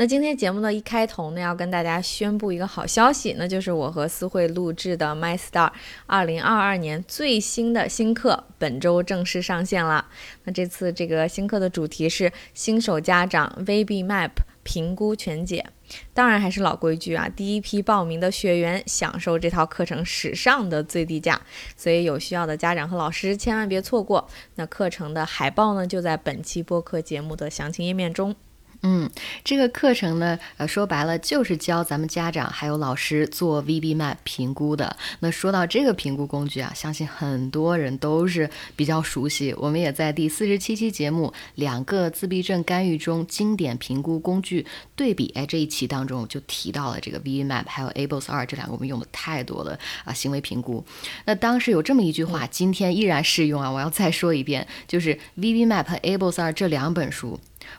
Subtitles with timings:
[0.00, 5.70] 那今天节目的一开头呢，要跟大家宣布一个好消息，那就是我和思慧录制的 My Star
[6.06, 10.06] 二零二二年最新的新课本周正式上线了。
[10.44, 14.30] 那这次这个新课的主题是新手家长 VB Map
[14.62, 15.66] 评估全解。
[16.14, 21.38] 当然还是老规矩啊，第一批报名的学员享受这套课程史上的最低价，
[21.76, 24.26] 所以有需要的家长和老师千万别错过。
[24.54, 28.34] 那课程的海报呢，就在本期播客节目的详情页面中。
[28.82, 29.10] 嗯，
[29.44, 34.96] 这个课程呢，呃，说白了就是教咱们家长还有老师做 VB Map 评估的。
[35.18, 39.54] 那说到这个评估工具啊，相信很多人都是比较熟悉。
[39.58, 44.64] 我们也在第四十七期节目《两个自闭症干预中经典评估工具
[44.96, 50.82] 对比》哎这一期当中就提到了这个 VB Map 还有 Ables 二这两个我们用的太多了啊，行为评估。
[51.26, 57.38] 那当时有这么一句话，今天依然适用啊，我要再说一遍，就是 VB Map 和 Ables 二这两本书。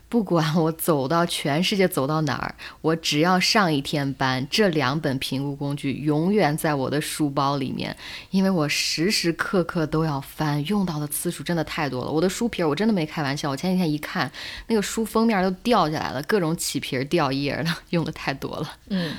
[0.10, 7.96] 不管我走到全世界走到哪儿，我只要上一天班，这两本评估工具永远在我的书包里面，
[8.30, 12.12] 因为我时时刻刻都要翻，用到的次数真的太多了。
[12.12, 14.32] 我的书皮儿我真的没开玩笑，我前几天一看，
[14.68, 18.70] 那个书封面都掉下来了，各种起皮儿掉页的， 用的太多了。
[18.90, 19.16] 嗯。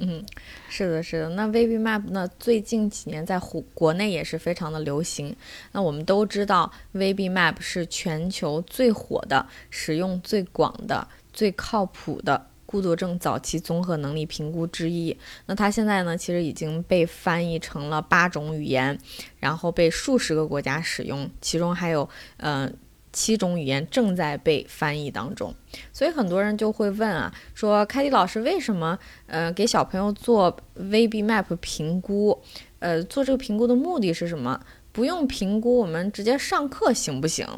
[0.00, 0.24] 嗯，
[0.68, 1.28] 是的，是的。
[1.30, 2.28] 那 VB Map 呢？
[2.38, 5.34] 最近几年在国国内也是非常的流行。
[5.72, 15.16] 那我们都知道，VB Map 是全球最火的、使用最广的、最靠谱的孤独症早期综合能力评估之一。
[15.46, 18.98] 那它现在呢，其实已经被翻译成了八种语言，
[19.38, 22.74] 然后被数十个国家使用，其中还有嗯。
[23.14, 25.54] 七种语言正在被翻译当中，
[25.92, 32.42] 所以很多人就会问啊，说凯迪老师为什么呃给小朋友做 VB Map 评估？
[32.80, 34.60] 呃，做这个评估的目的是什么？
[34.92, 37.48] 不用评估，我们直接上课行不行？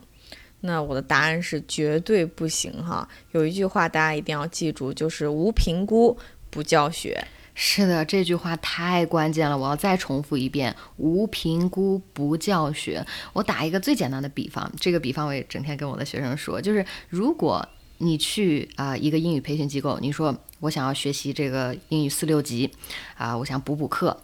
[0.61, 3.09] 那我的答案是绝对不行哈。
[3.33, 6.17] 有一句话大家一定要记住，就是无评估
[6.51, 7.27] 不教学。
[7.59, 13.05] 是的，这句话太关键了，我要再重复一遍：无评估不教学。
[13.33, 17.67] 我打一个最简单的比方，这个比方我也整天跟我的学生说，就是如果
[17.97, 22.71] 你去啊一个英语培训机构，你说我想要学习这个英语四六级，
[23.17, 24.15] 啊，我想补补课，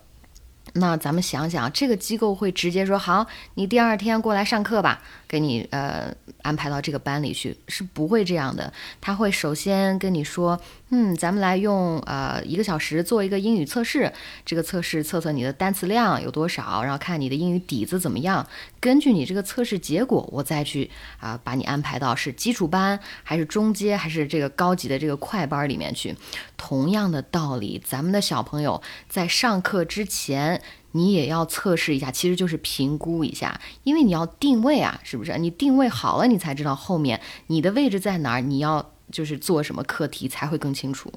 [0.75, 10.61] 那咱们想想，这个机构会直接说好，你第二天过来上课吧，给你呃安排到这个班里去，是不会这样的，他会首先跟你说。
[10.95, 14.12] 嗯，咱们来用呃一个小时做一个英语测试。
[14.45, 18.47] 这个测试测测你的单词量有多少，然后看你的英语底子怎么样。
[18.78, 26.15] 根据你这个测试结果，我再去啊把你安排到是基础班，还是中阶，还是这个高级的这个快班里面去。
[26.59, 30.52] 同样的道理，咱们的小朋友在上课之前，
[30.92, 35.36] 你也要测试一下，其实就是评估一下，因为你要定位啊，是不是？
[35.38, 38.91] 你定位好了，你才知道后面你的位置在哪儿，你要。
[39.10, 41.12] 就是做什么课题才会更清楚。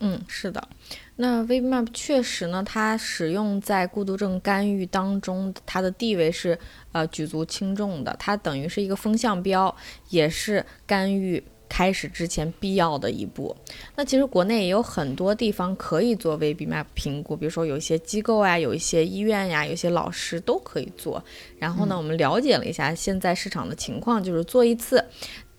[0.00, 0.68] 嗯，是的。
[1.16, 6.58] 那 VMap 确实呢，它使用在孤独症干预当中，它的地位是
[6.92, 8.14] 呃举足轻重的。
[8.18, 9.74] 它等于是一个风向标，
[10.10, 13.54] 也是干预开始之前必要的一步。
[13.94, 21.22] 那其实国内也有很多地方可以做 VB Map 评估，比如说有一些机构啊，有一些医院呀，有些老师都可以做。
[21.58, 25.04] 然后呢，我们了解了一下现在市场的情况，就是做一次。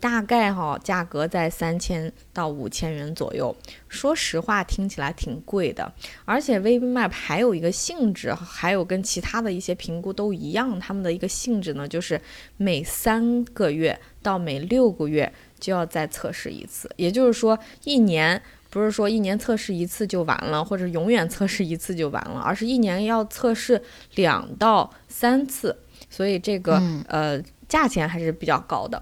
[0.02, 3.54] 大概哈价格在三千到五千元左右，
[3.90, 5.92] 说实话听起来挺贵的。
[6.24, 12.22] 而且 VB Map 还有一个性质，还有跟其他的一些评估都一样，他们的一个性质呢，就是
[12.56, 16.90] 每三个月到每六个月就要再测试一次。
[16.96, 23.82] 也就是说，一年不是说一年测试一次就完了，或者永远测试一次就完了，而是一年要测试
[24.16, 25.76] 两到三次。
[26.10, 29.02] 所以这个呃价钱还是比较高的。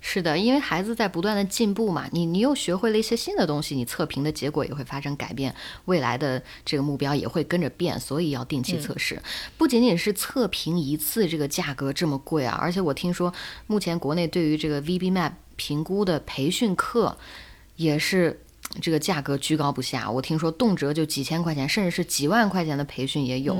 [0.00, 5.54] 是的，因为孩子在不断的进步嘛，你你又学会了一些新的东西，你测评的结果也会发生改变，
[5.86, 9.20] 未来的这个目标也会跟着变，所以要定期测试。
[9.56, 13.32] 不仅仅是测评一次，这个价格这么贵啊，而且我听说
[13.66, 17.18] 目前国内对于这个 VB Map 评估的培训课
[17.76, 18.40] 也是。
[18.80, 23.56] 这个价格居高不下，我听说动辄就几千块钱，甚至是几万块钱的培训也有。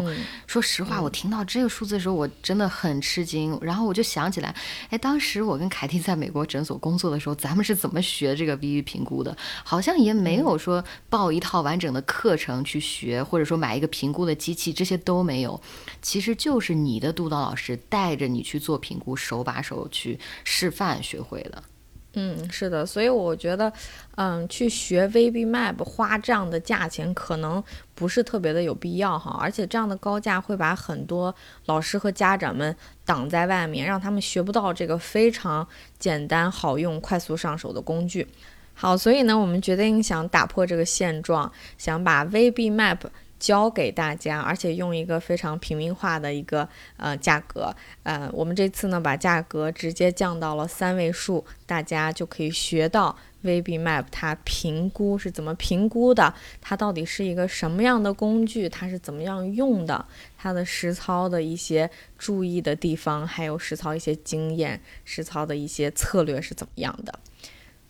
[0.47, 3.59] 说实话，我听到这个数字的时候，我真的很吃惊。
[3.63, 4.55] 然后我就想起来，
[4.91, 9.37] 哎，当时我跟凯蒂在美国诊所工作的时候，咱们是怎么学这个 VB 评估的？
[9.65, 15.61] 好像也没有说报一套完整的课程去学，或者说买一个评估的机器，这些都没有。
[16.03, 21.63] 其实就是你的督导老师带着你去做评估，手把手去示范学会了。
[22.21, 23.73] 嗯，是的，所以我觉得，
[24.17, 27.63] 嗯，去学 VB-MAP 花这样的价钱可能
[27.95, 31.33] 不是特别的有必要哈，而且这样的高价会把很多
[31.67, 32.75] 老师和家长们
[33.05, 35.65] 挡在外面，让他们学不到这个非常
[36.01, 38.27] 简单、好用、快速上手的工具。
[38.75, 42.99] 好，所以呢，我们决定想打破这个现状，想把 VB-MAP。
[43.39, 60.05] 教给大家，而且用一个非常平民化的一个呃价格，呃，我们这次呢把价格直接降到了三位数，大家就可以学到 VB-MAP 它评估是怎么评估的，它到底是一个什么样的工具，它是怎么样用的，
[60.37, 61.89] 它的实操的一些
[62.19, 67.19] 注意的地方，还有实操一些经验，实操的一些策略是怎么样的。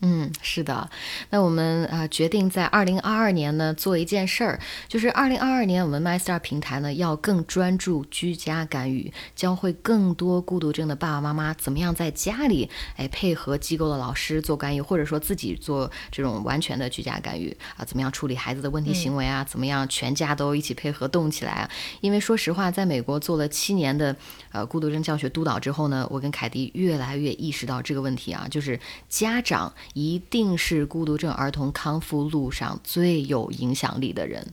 [0.00, 0.88] 嗯，是的，
[1.30, 21.70] 那我们啊决定在二零二二年呢做一件事儿，就是二零二二年我们 MyStar 平台呢要更专注居家干预，教会更多孤独症的爸爸妈妈怎么样在家里哎配合机构的老师做干预，或者说自己做这种完全的居家干预啊，怎么样处理孩子的问题行为啊，怎么样全家都一起配合动起来啊？
[22.00, 24.14] 因为说实话，在美国做了七年的
[24.52, 28.78] 呃孤独症教学督导之后呢，我跟凯蒂越来越意识到这个问题啊，就是
[29.08, 29.74] 家长。
[29.94, 34.46] 一定是孤独症儿童康复路上最有影响力的人。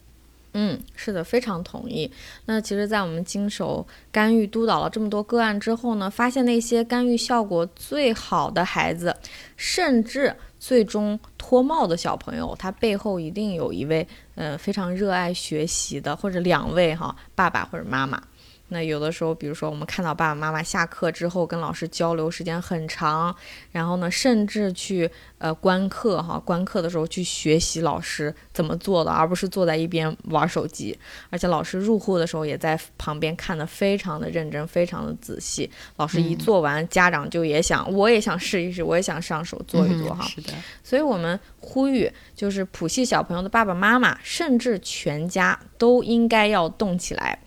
[0.57, 2.09] 嗯，是的，非常同意。
[2.45, 9.13] 那其实，在我们经手干预督导了这么多个案之后呢，发现那些干预效果最好的孩子，
[9.57, 18.23] 甚至最终脱帽的小朋友，他背后一定有一位呃非常热爱学习的，或者两位哈爸爸或者妈妈。
[18.69, 23.35] 那有的时候，比如说我们看到爸爸妈妈下课之后跟老师交流时间很长，
[23.71, 30.97] 然后呢，甚至去呃观课哈，观课的时候去学习老师怎么做的，而不是坐在一边玩手机。
[31.29, 35.69] 而且老师入户的时候也在旁边看的非常的认真，非常的仔细。
[35.97, 40.25] 老师一做完，家长就也想，我也想试一试，我也想上手做一做哈。
[40.25, 40.51] 是的。
[40.83, 47.37] 所以我们呼吁，就是普系小朋友的爸爸妈妈，甚至全家都应该要动起来。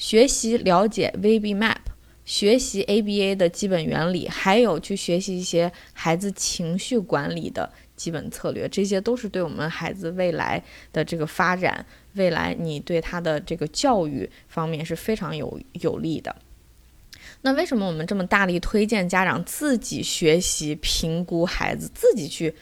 [0.00, 1.76] 学习了解 VB-MAP，
[2.24, 16.34] 学习 ABA 的基本原理，还有去学习一些孩子情绪管理的基本策略，这些都是对我们孩子未来的这个发展，未来你对他的这个教育方面是非常有有利的。
[17.42, 22.54] 那为什么我们这么大力推荐家长自己学习评估孩子，自己去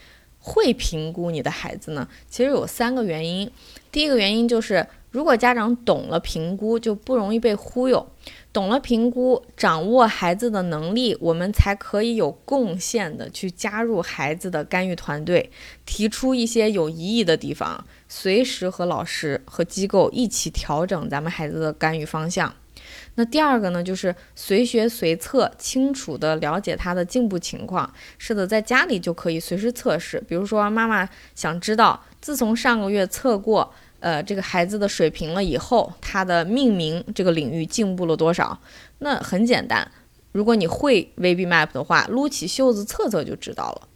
[0.49, 2.09] 会评估你的孩子呢？
[2.31, 3.51] 其实有三个原因，
[3.93, 4.87] 第一个原因就是。
[5.11, 8.07] 如果家长懂了评估，就不容易被忽悠。
[8.53, 15.51] 懂了评估，掌握孩子的能力，我们才可以有贡献的去加入孩子的干预团队，
[15.87, 22.55] 提出一些有疑义的地方，随时和老师和机构一起调整咱们孩子的干预方向。
[23.15, 27.93] 那第二个呢，就是随学随测，清楚的了解他的进步情况。
[28.19, 30.23] 是的，在家里就可以随时测试。
[30.29, 33.73] 比如说，妈妈想知道，自从上个月测过。
[34.01, 38.57] 呃，这个孩子的水平了以后，他的命名这个领域进步了多少？
[39.01, 39.91] 那很简单，
[40.31, 43.88] 如果你会 VB-MAP 的话，撸起袖子测测就知道了。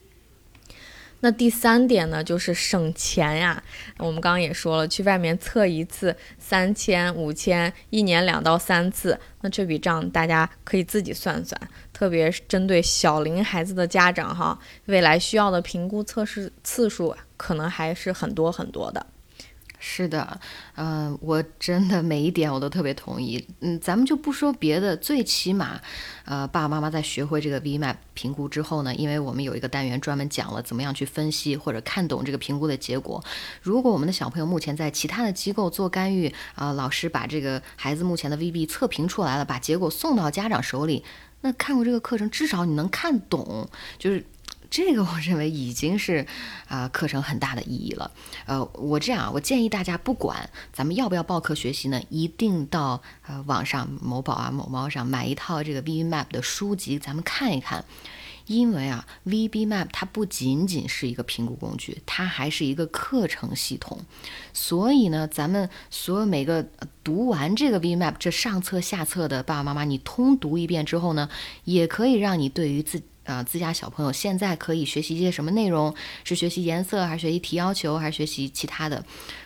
[1.24, 3.62] 那第三点呢，就是省钱呀。
[3.98, 11.56] 我们刚刚也说了，去外面测一次三千、五千，一年两到三次，那这笔账大家可以自己算算。
[11.92, 19.06] 特别是针对小龄孩子的家长哈，未来需要的评估测试次数可能还是很多很多的。
[19.84, 20.40] 是的，
[20.76, 23.44] 嗯，我真的每一点我都特别同意。
[23.58, 25.80] 嗯，咱们就不说别的，最起码，
[26.24, 33.22] 呃，爸爸妈妈在学会这个 VMAP 评估之后呢，因为我们有一个单元专门讲了怎么样去分析或者看懂这个评估的结果。
[33.60, 41.02] 如果我们的小朋友目前在其他的机构做干预，啊，老师把这个孩子目前的 VB 测评出来了，把结果送到家长手里，
[41.40, 44.24] 那看过这个课程，至少你能看懂，就是。
[44.72, 46.26] 这个我认为已经是
[46.66, 48.10] 啊课程很大的意义了。
[48.46, 57.84] 呃，我这样，我建议大家不管咱们要不要报课学习呢，一定到呃网上某宝啊、某猫上买一套这个 VBMAP 的书籍，咱们看一看。
[58.46, 64.00] 因为啊，VBMAP 它不仅仅是一个评估工具，它还是一个课程系统。
[64.52, 66.66] 所以呢，咱们所有每个
[67.04, 71.28] 读完这个 VBMAP 这上册下册的爸爸妈妈，你通读一遍之后呢，
[71.64, 75.94] 也可以让你对于自啊，自家小朋友现在可以学习一些什么内容？
[76.24, 79.04] 是学习颜色，还是学习提要求，还是学习其他的？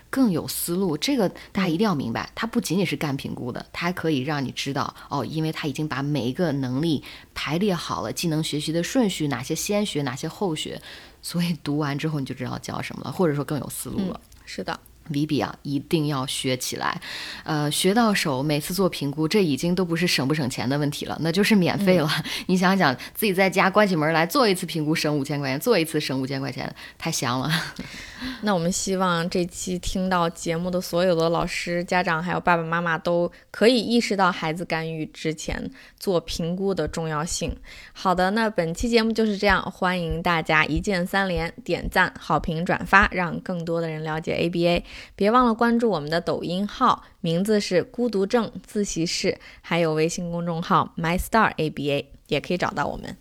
[0.09, 0.97] 更有思路。
[0.97, 7.03] 这个大家一定要明白，它不仅仅是干评估的，它还可以让你知道哦，因为它已经把每一个能力
[7.35, 10.81] 排列好了，技能学习的顺序，哪些先学，哪些后学，
[11.21, 14.21] 所以读完之后你就知道教什么了，或者说更有思路了。
[14.47, 14.79] 是的。
[15.11, 17.01] VB 啊，一定要学起来，
[17.45, 22.11] 呃，学到手，每次做评估，这已经都不是省不省钱的问题了，那就是免费了。
[22.47, 27.51] 你想想，自己在家关起门来做一次评估，省五千块钱，做一次省五千块钱，太香了。
[28.43, 37.55] 那我们希望这期听到节目的所有的老师、家长还有爸爸妈妈都可以意识到孩子干预之前做评估的重要性。
[37.93, 44.83] 好的，那本期节目就是这样，欢迎大家一键三连、点赞、好评、转发，让更多的人了解 ABA。
[45.15, 53.17] 别忘了关注我们的抖音号，名字是孤独症自习室，还有微信公众号 My Star ABA，也可以找到我们。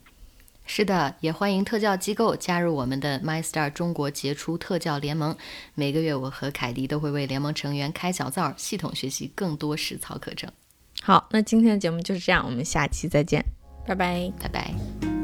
[0.67, 5.37] 是的，也欢迎特教机构加入我们的 My Star 中国杰出特教联盟。
[5.75, 10.51] 每个月，我和凯迪都会为联盟成员开小灶，系统学习更多实操课程。
[11.03, 13.45] 好，那今天的节目就是这样，我们下期再见，
[13.85, 15.14] 拜拜，拜拜。